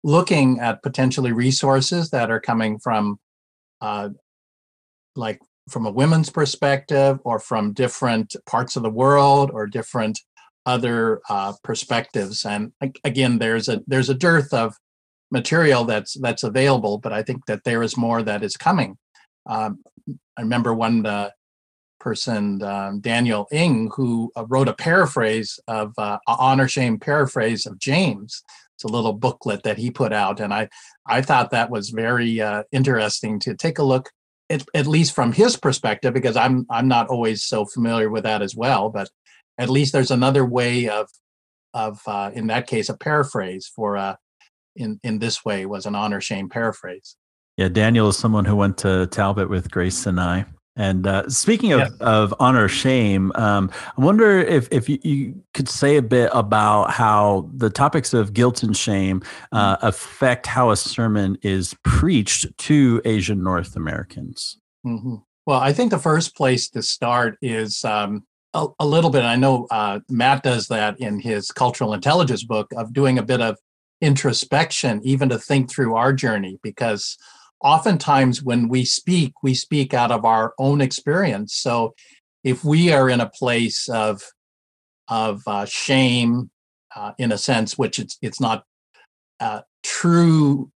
[0.04, 3.20] looking at potentially resources that are coming from
[3.82, 4.10] uh,
[5.16, 5.40] like
[5.72, 10.20] from a women's perspective or from different parts of the world or different
[10.66, 12.46] other uh, perspectives.
[12.46, 12.72] And
[13.04, 14.76] again there's a there's a dearth of
[15.32, 18.98] material that's that's available but i think that there is more that is coming.
[19.48, 19.80] Um,
[20.38, 21.30] i remember one uh,
[22.00, 27.80] person um, daniel Ng who uh, wrote a paraphrase of uh, honor shame paraphrase of
[27.80, 28.44] james.
[28.76, 30.70] It's a little booklet that he put out and i
[31.08, 34.12] i thought that was very uh, interesting to take a look
[34.52, 38.42] at, at least from his perspective, because I'm I'm not always so familiar with that
[38.42, 39.10] as well, but
[39.58, 41.10] at least there's another way of
[41.74, 44.16] of uh, in that case a paraphrase for uh,
[44.76, 47.16] in in this way was an honor shame paraphrase.
[47.58, 50.44] Yeah, Daniel is someone who went to Talbot with Grace Sinai.
[50.82, 51.90] And uh, speaking of, yeah.
[52.00, 56.90] of honor shame, um, I wonder if, if you, you, could say a bit about
[56.90, 59.86] how the topics of guilt and shame uh, mm-hmm.
[59.86, 64.58] affect how a sermon is preached to Asian North Americans.
[64.84, 65.18] Mm-hmm.
[65.46, 69.24] Well, I think the first place to start is um, a, a, little bit.
[69.24, 73.42] I know uh, Matt does that in his cultural intelligence book of doing a bit
[73.42, 73.60] of
[74.02, 77.20] introspection, even to think through our journey, because
[77.64, 81.56] oftentimes when we speak, we speak out of our own experience.
[81.56, 81.94] So
[82.44, 84.22] if we are in a place of
[85.08, 86.50] of uh, shame,
[86.96, 88.64] uh, in a sense, which it's it's not
[89.40, 90.72] uh, true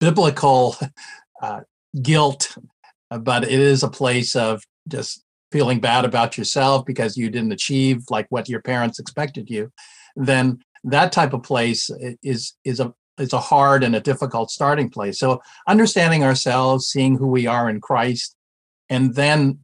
[0.00, 0.76] biblical
[1.42, 1.60] uh,
[2.00, 2.56] guilt,
[3.10, 8.02] but it is a place of just feeling bad about yourself because you didn't achieve
[8.10, 9.70] like what your parents expected you,
[10.16, 11.90] then that type of place
[12.22, 15.18] is is a it's a hard and a difficult starting place.
[15.18, 18.36] So understanding ourselves, seeing who we are in Christ,
[18.88, 19.60] and then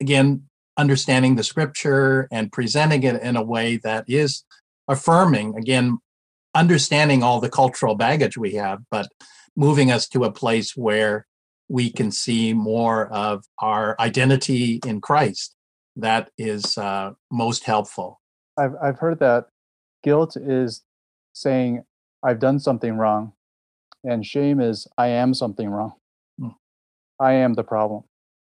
[0.00, 0.44] again
[0.76, 4.44] understanding the scripture and presenting it in a way that is
[4.86, 5.98] affirming again
[6.54, 9.08] understanding all the cultural baggage we have but
[9.56, 11.26] moving us to a place where
[11.68, 15.54] we can see more of our identity in christ
[15.96, 18.20] that is uh, most helpful
[18.56, 19.46] I've, I've heard that
[20.02, 20.82] guilt is
[21.32, 21.84] saying
[22.24, 23.32] I've done something wrong.
[24.04, 25.94] And shame is I am something wrong.
[26.40, 26.54] Mm.
[27.20, 28.04] I am the problem.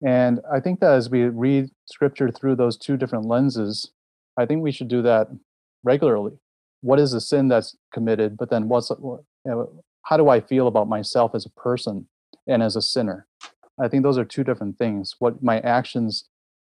[0.04, 3.90] And I think that as we read scripture through those two different lenses,
[4.36, 5.28] I think we should do that
[5.82, 6.38] regularly.
[6.80, 8.36] What is the sin that's committed?
[8.36, 8.90] But then what's
[10.02, 12.08] how do I feel about myself as a person
[12.46, 13.26] and as a sinner?
[13.80, 15.14] I think those are two different things.
[15.18, 16.28] What my actions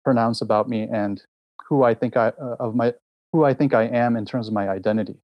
[0.05, 1.23] pronounce about me and
[1.69, 2.93] who I think I uh, of my
[3.33, 5.17] who I think I am in terms of my identity.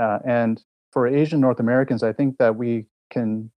[0.00, 3.50] Uh, and for Asian North Americans, I think that we can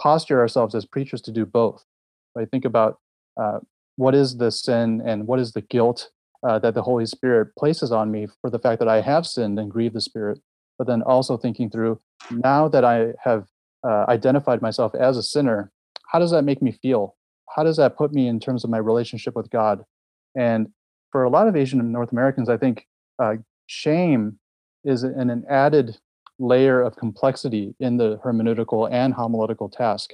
[0.00, 1.84] posture ourselves as preachers to do both.
[2.34, 2.48] Right?
[2.50, 2.98] Think about
[3.40, 3.58] uh,
[3.96, 6.10] what is the sin and what is the guilt
[6.46, 9.58] uh, that the Holy Spirit places on me for the fact that I have sinned
[9.58, 10.40] and grieved the Spirit,
[10.78, 13.46] but then also thinking through now that I have
[13.84, 15.70] uh, identified myself as a sinner,
[16.08, 17.16] how does that make me feel?
[17.54, 19.84] How does that put me in terms of my relationship with God?
[20.36, 20.68] And
[21.10, 22.86] for a lot of Asian and North Americans, I think
[23.18, 24.38] uh, shame
[24.84, 25.98] is an, an added
[26.38, 30.10] layer of complexity in the hermeneutical and homiletical task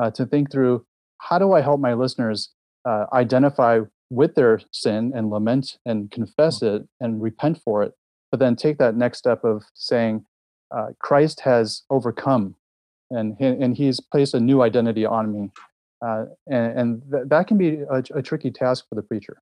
[0.00, 0.84] uh, to think through
[1.18, 2.50] how do I help my listeners
[2.84, 7.92] uh, identify with their sin and lament and confess it and repent for it,
[8.30, 10.24] but then take that next step of saying,
[10.74, 12.54] uh, Christ has overcome
[13.10, 15.50] and, and he's placed a new identity on me.
[16.04, 19.38] Uh, and, and th- that can be a, a tricky task for the preacher.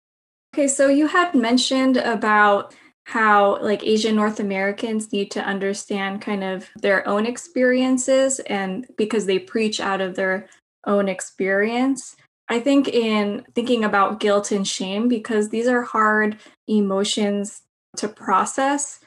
[0.55, 6.43] Okay, so you had mentioned about how like Asian North Americans need to understand kind
[6.43, 10.49] of their own experiences and because they preach out of their
[10.87, 12.17] own experience.
[12.49, 16.39] I think in thinking about guilt and shame, because these are hard
[16.69, 17.63] emotions
[17.97, 19.01] to process,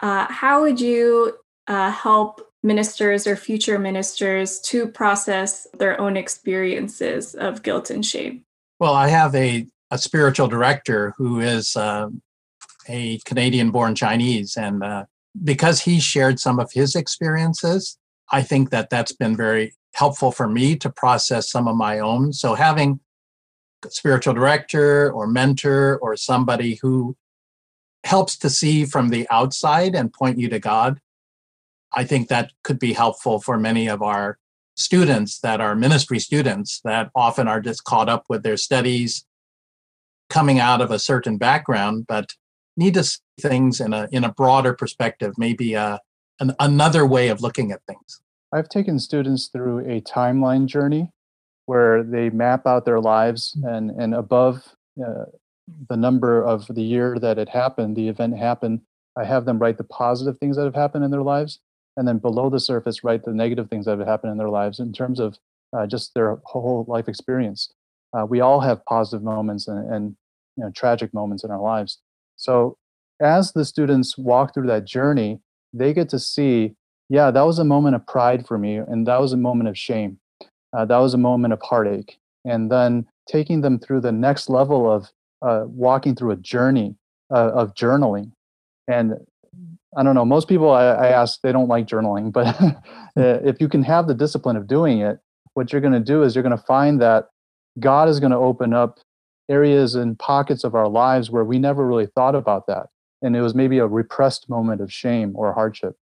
[0.00, 7.34] uh, how would you uh, help ministers or future ministers to process their own experiences
[7.34, 8.44] of guilt and shame?
[8.80, 12.08] Well, I have a, a spiritual director who is uh,
[12.88, 14.56] a Canadian born Chinese.
[14.56, 15.04] And uh,
[15.44, 17.98] because he shared some of his experiences,
[18.30, 22.32] I think that that's been very helpful for me to process some of my own.
[22.32, 23.00] So having
[23.84, 27.16] a spiritual director or mentor or somebody who
[28.04, 31.00] helps to see from the outside and point you to God,
[31.94, 34.38] I think that could be helpful for many of our
[34.78, 39.24] students that are ministry students that often are just caught up with their studies
[40.30, 42.34] coming out of a certain background but
[42.78, 45.98] need to see things in a in a broader perspective, maybe a, uh,
[46.40, 48.20] an, another way of looking at things.
[48.52, 51.10] I've taken students through a timeline journey
[51.66, 55.24] where they map out their lives and and above uh,
[55.88, 58.80] the number of the year that it happened, the event happened.
[59.18, 61.58] I have them write the positive things that have happened in their lives,
[61.96, 64.78] and then below the surface, write the negative things that have happened in their lives
[64.78, 65.36] in terms of
[65.76, 67.72] uh, just their whole life experience.
[68.16, 70.16] Uh, we all have positive moments and, and
[70.56, 71.98] you know, tragic moments in our lives.
[72.38, 72.78] So
[73.20, 75.40] as the students walk through that journey,
[75.74, 76.74] they get to see,
[77.10, 79.76] yeah, that was a moment of pride for me, and that was a moment of
[79.76, 80.18] shame.
[80.72, 82.18] Uh, that was a moment of heartache.
[82.44, 85.10] And then taking them through the next level of
[85.42, 86.94] uh, walking through a journey
[87.30, 88.32] uh, of journaling.
[88.86, 89.14] And
[89.96, 92.72] I don't know, most people I, I ask, they don't like journaling, but uh,
[93.16, 95.18] if you can have the discipline of doing it,
[95.54, 97.28] what you're going to do is you're going to find that
[97.80, 99.00] God is going to open up
[99.48, 102.86] areas and pockets of our lives where we never really thought about that.
[103.22, 105.96] And it was maybe a repressed moment of shame or hardship.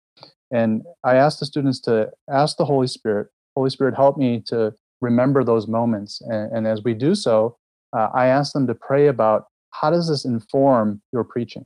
[0.51, 4.73] And I asked the students to ask the Holy Spirit, Holy Spirit, help me to
[5.01, 6.21] remember those moments.
[6.21, 7.57] And, and as we do so,
[7.95, 11.65] uh, I asked them to pray about how does this inform your preaching?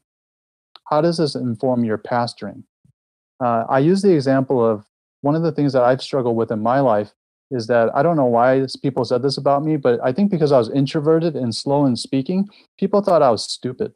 [0.90, 2.64] How does this inform your pastoring?
[3.44, 4.86] Uh, I use the example of
[5.22, 7.14] one of the things that I've struggled with in my life
[7.52, 10.52] is that I don't know why people said this about me, but I think because
[10.52, 12.48] I was introverted and slow in speaking,
[12.80, 13.94] people thought I was stupid.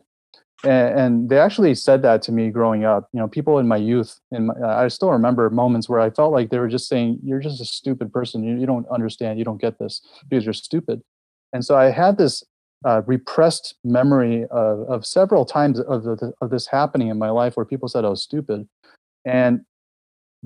[0.64, 3.10] And, and they actually said that to me growing up.
[3.14, 6.50] You know, people in my youth, and I still remember moments where I felt like
[6.50, 8.44] they were just saying, "You're just a stupid person.
[8.44, 9.40] You, you don't understand.
[9.40, 11.02] You don't get this because you're stupid."
[11.54, 12.44] And so I had this
[12.86, 17.58] uh, repressed memory of, of several times of, the, of this happening in my life
[17.58, 18.68] where people said I was stupid.
[19.26, 19.62] And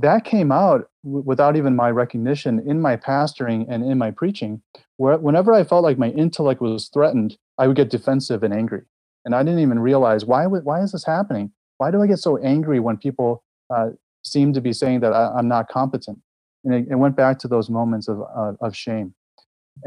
[0.02, 4.62] that came out w- without even my recognition in my pastoring and in my preaching.
[4.98, 8.84] Where whenever i felt like my intellect was threatened i would get defensive and angry.
[9.26, 11.52] And i didn't even realize why why is this happening?
[11.78, 13.90] Why do i get so angry when people uh,
[14.24, 16.20] seem to be saying that I, am not competent?
[16.64, 19.14] And it, it, went back to those moments of, uh, of shame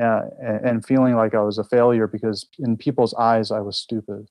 [0.03, 4.29] uh, and feeling like i was a failure because in people's eyes i was stupid.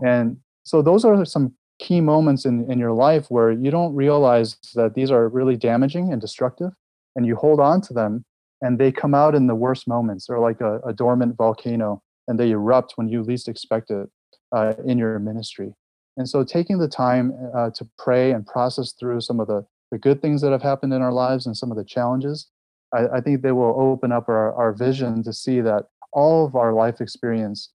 [0.00, 4.56] And so those are some key moments in, in your life where you don't realize
[4.74, 6.70] that these are really damaging and destructive
[7.16, 8.24] and you hold on to them
[8.60, 10.26] and they come out in the worst moments.
[10.26, 14.08] They're like a, a dormant volcano and they erupt when you least expect it
[14.54, 15.74] uh, in your ministry.
[16.16, 19.98] And so taking the time uh, to pray and process through some of the, the
[19.98, 22.48] good things that have happened in our lives and some of the challenges
[22.92, 26.54] i, I think they will open up our, our vision to see that all of
[26.54, 27.72] our life experience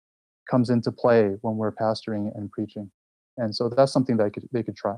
[0.49, 2.91] comes into play when we're pastoring and preaching
[3.37, 4.95] and so that's something that I could, they could try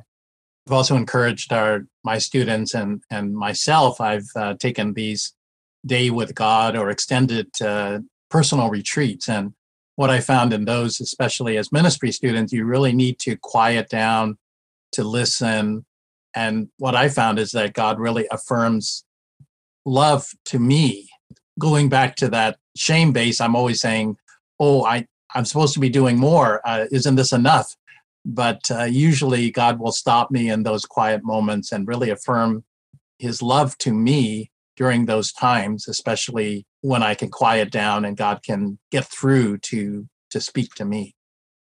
[0.68, 5.34] i've also encouraged our my students and and myself i've uh, taken these
[5.86, 9.54] day with god or extended uh, personal retreats and
[9.96, 14.38] what i found in those especially as ministry students you really need to quiet down
[14.92, 15.86] to listen
[16.36, 19.06] And what I found is that God really affirms
[19.86, 21.10] love to me.
[21.58, 24.18] Going back to that shame base, I'm always saying,
[24.60, 26.62] "Oh, I I'm supposed to be doing more.
[26.66, 27.76] Uh, isn't this enough?"
[28.26, 32.64] But uh, usually, God will stop me in those quiet moments and really affirm
[33.20, 38.42] His love to me during those times, especially when I can quiet down and God
[38.44, 41.16] can get through to to speak to me.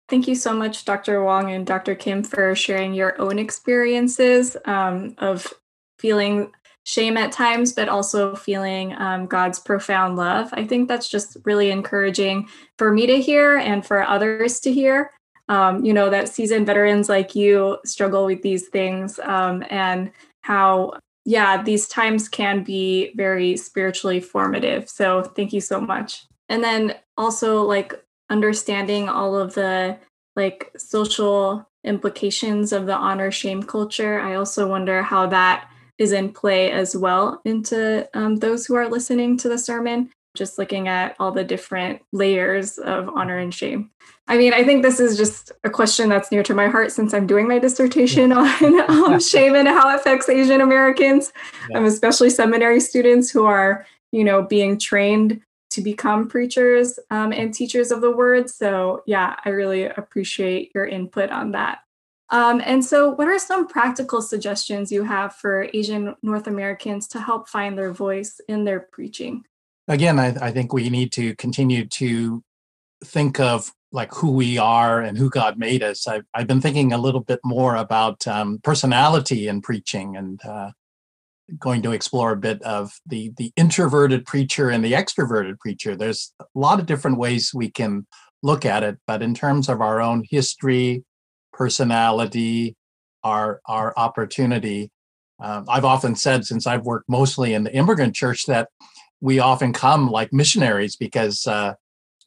[0.10, 1.24] Thank you so much, Dr.
[1.24, 1.95] Wong and Dr.
[1.95, 5.53] Kim, for sharing your own experiences um, of
[5.99, 6.51] feeling
[6.84, 10.49] shame at times, but also feeling um, God's profound love.
[10.53, 12.49] I think that's just really encouraging
[12.80, 15.12] for me to hear and for others to hear.
[15.49, 20.93] Um, you know, that seasoned veterans like you struggle with these things um, and how,
[21.25, 24.87] yeah, these times can be very spiritually formative.
[24.89, 26.25] So thank you so much.
[26.47, 27.93] And then also, like,
[28.31, 29.97] understanding all of the
[30.35, 34.19] like social implications of the honor shame culture.
[34.19, 38.87] I also wonder how that is in play as well into um, those who are
[38.87, 43.91] listening to the sermon, just looking at all the different layers of honor and shame.
[44.27, 47.13] I mean, I think this is just a question that's near to my heart since
[47.13, 51.34] I'm doing my dissertation on um, shame and how it affects Asian Americans,
[51.69, 51.77] yeah.
[51.77, 57.53] um, especially seminary students who are, you know, being trained to become preachers um, and
[57.53, 58.49] teachers of the word.
[58.49, 61.80] So, yeah, I really appreciate your input on that.
[62.32, 67.19] Um, and so, what are some practical suggestions you have for Asian North Americans to
[67.19, 69.43] help find their voice in their preaching?
[69.89, 72.43] Again, I, I think we need to continue to
[73.03, 76.07] think of like who we are and who God made us.
[76.07, 80.71] I've, I've been thinking a little bit more about um, personality in preaching and uh,
[81.57, 85.95] going to explore a bit of the the introverted preacher and the extroverted preacher.
[85.95, 88.05] There's a lot of different ways we can
[88.43, 91.03] look at it, but in terms of our own history,
[91.51, 92.75] personality,
[93.23, 94.91] our our opportunity,
[95.39, 98.69] um, I've often said since I've worked mostly in the immigrant church that
[99.22, 101.74] we often come like missionaries because uh,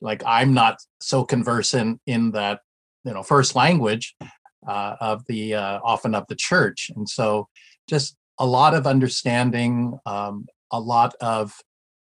[0.00, 2.60] like I'm not so conversant in that
[3.04, 4.14] you know first language
[4.66, 7.48] uh, of the uh, often of the church, and so
[7.88, 11.54] just a lot of understanding, um, a lot of,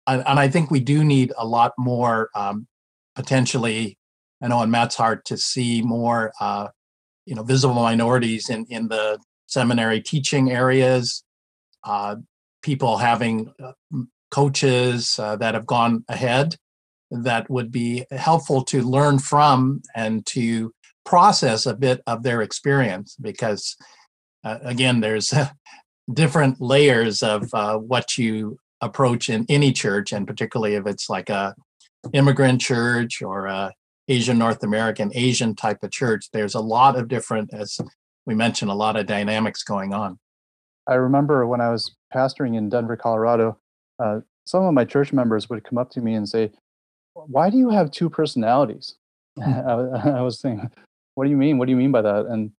[0.06, 2.66] and, I think we do need a lot more um,
[3.14, 3.98] potentially.
[4.42, 6.68] I know in Matt's heart to see more, uh,
[7.26, 11.24] you know, visible minorities in in the seminary teaching areas,
[11.84, 12.16] uh,
[12.62, 13.72] people having uh,
[14.30, 16.56] coaches uh, that have gone ahead
[17.10, 20.72] that would be helpful to learn from and to
[21.04, 23.76] process a bit of their experience because
[24.44, 25.34] uh, again there's
[26.12, 31.28] different layers of uh, what you approach in any church, and particularly if it's like
[31.28, 31.54] a
[32.12, 33.72] immigrant church or a
[34.08, 36.26] Asian North American Asian type of church.
[36.32, 37.78] There's a lot of different, as
[38.26, 40.18] we mentioned, a lot of dynamics going on.
[40.88, 43.58] I remember when I was pastoring in Denver, Colorado,
[44.02, 46.50] uh, some of my church members would come up to me and say,
[47.14, 48.96] "Why do you have two personalities?"
[49.38, 49.44] Hmm.
[50.18, 50.70] I was saying,
[51.14, 51.58] "What do you mean?
[51.58, 52.50] What do you mean by that?" And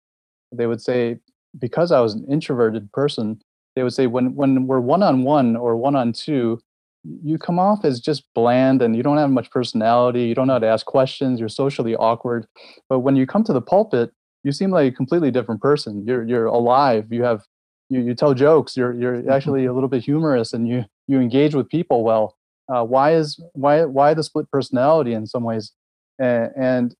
[0.52, 1.18] they would say,
[1.58, 3.40] because I was an introverted person,
[3.74, 6.60] they would say when when we're one on one or one on two,
[7.04, 10.24] you come off as just bland and you don't have much personality.
[10.24, 11.40] You don't know how to ask questions.
[11.40, 12.46] You're socially awkward.
[12.88, 14.12] But when you come to the pulpit,
[14.44, 16.04] you seem like a completely different person.
[16.06, 17.06] You're you're alive.
[17.10, 17.44] You have
[17.90, 18.76] you, you tell jokes.
[18.76, 19.30] You're you're mm-hmm.
[19.30, 22.36] actually a little bit humorous and you you engage with people well.
[22.72, 25.72] Uh, why is why why the split personality in some ways?
[26.18, 26.94] And, and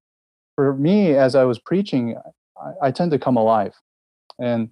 [0.56, 2.16] for me, as I was preaching,
[2.60, 3.74] I, I tend to come alive.
[4.38, 4.70] And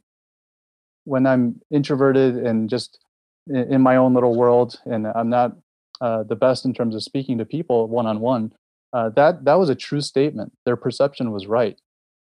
[1.04, 2.98] when I'm introverted and just
[3.46, 5.56] in my own little world, and I'm not
[6.00, 8.52] uh, the best in terms of speaking to people one on one,
[8.92, 10.52] that that was a true statement.
[10.66, 11.78] Their perception was right.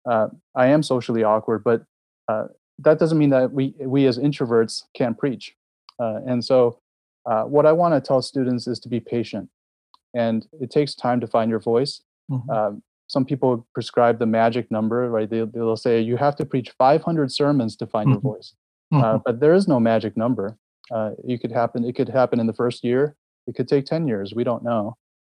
[0.08, 1.82] Uh, I am socially awkward, but
[2.28, 2.46] uh,
[2.78, 5.54] that doesn't mean that we we as introverts can't preach.
[6.00, 6.78] Uh, and so,
[7.26, 9.48] uh, what I want to tell students is to be patient,
[10.14, 12.02] and it takes time to find your voice.
[12.30, 12.50] Mm-hmm.
[12.50, 15.28] Um, some people prescribe the magic number, right?
[15.28, 18.26] They, they'll say you have to preach 500 sermons to find mm-hmm.
[18.26, 18.54] your voice,
[18.92, 19.02] mm-hmm.
[19.02, 20.56] uh, but there is no magic number.
[20.90, 21.84] Uh, you could happen.
[21.84, 23.16] It could happen in the first year.
[23.46, 24.34] It could take 10 years.
[24.34, 24.96] We don't know.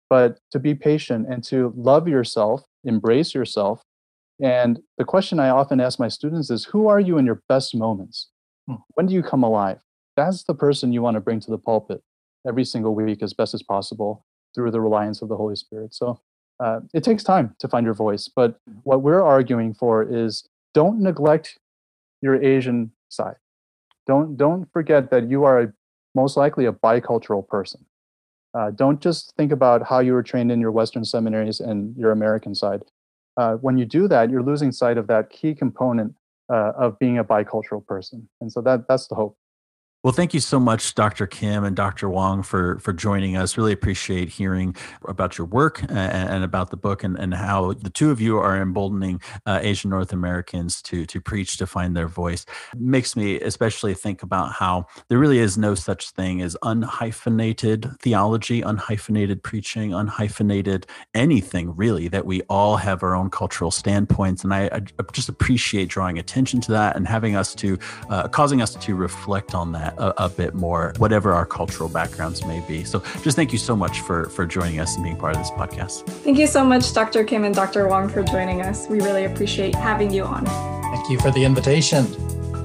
[0.10, 3.84] But to be patient and to love yourself, embrace yourself.
[4.42, 7.76] And the question I often ask my students is, who are you in your best
[7.76, 8.30] moments?
[8.70, 8.82] Mm-hmm.
[8.96, 9.80] When do you come alive?
[10.18, 12.02] That's the person you want to bring to the pulpit
[12.48, 14.26] every single week as best as possible
[14.56, 15.94] through the reliance of the Holy Spirit.
[15.94, 16.20] So
[16.60, 18.28] uh, it takes time to find your voice.
[18.28, 21.60] But what we're arguing for is don't neglect
[22.22, 23.36] your Asian side.
[24.08, 25.74] Don't don't forget that you are a,
[26.16, 27.86] most likely a bicultural person.
[28.54, 32.12] Uh, don't just think about how you were trained in your Western seminaries and your
[32.12, 32.84] American side.
[33.38, 36.14] Uh, when you do that, you're losing sight of that key component
[36.52, 38.28] uh, of being a bicultural person.
[38.42, 39.38] And so that that's the hope.
[40.04, 41.28] Well, thank you so much, Dr.
[41.28, 42.10] Kim and Dr.
[42.10, 43.56] Wong, for for joining us.
[43.56, 44.76] Really appreciate hearing
[45.08, 48.40] about your work and, and about the book and, and how the two of you
[48.40, 52.48] are emboldening uh, Asian North Americans to to preach, to find their voice.
[52.74, 58.00] It makes me especially think about how there really is no such thing as unhyphenated
[58.00, 62.08] theology, unhyphenated preaching, unhyphenated anything really.
[62.08, 64.82] That we all have our own cultural standpoints, and I, I
[65.12, 67.78] just appreciate drawing attention to that and having us to
[68.10, 72.46] uh, causing us to reflect on that a, a, bit more, whatever our cultural backgrounds
[72.46, 72.84] may be.
[72.84, 75.52] So just thank you so much for, for joining us and being part of this
[75.52, 76.06] podcast.
[76.24, 77.24] Thank you so much, Dr.
[77.24, 77.88] Kim and Dr.
[77.88, 78.88] Wong, for joining us.
[78.88, 80.46] We really appreciate having you on.
[80.46, 82.06] Thank you for the invitation.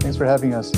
[0.00, 0.72] Thanks for having us.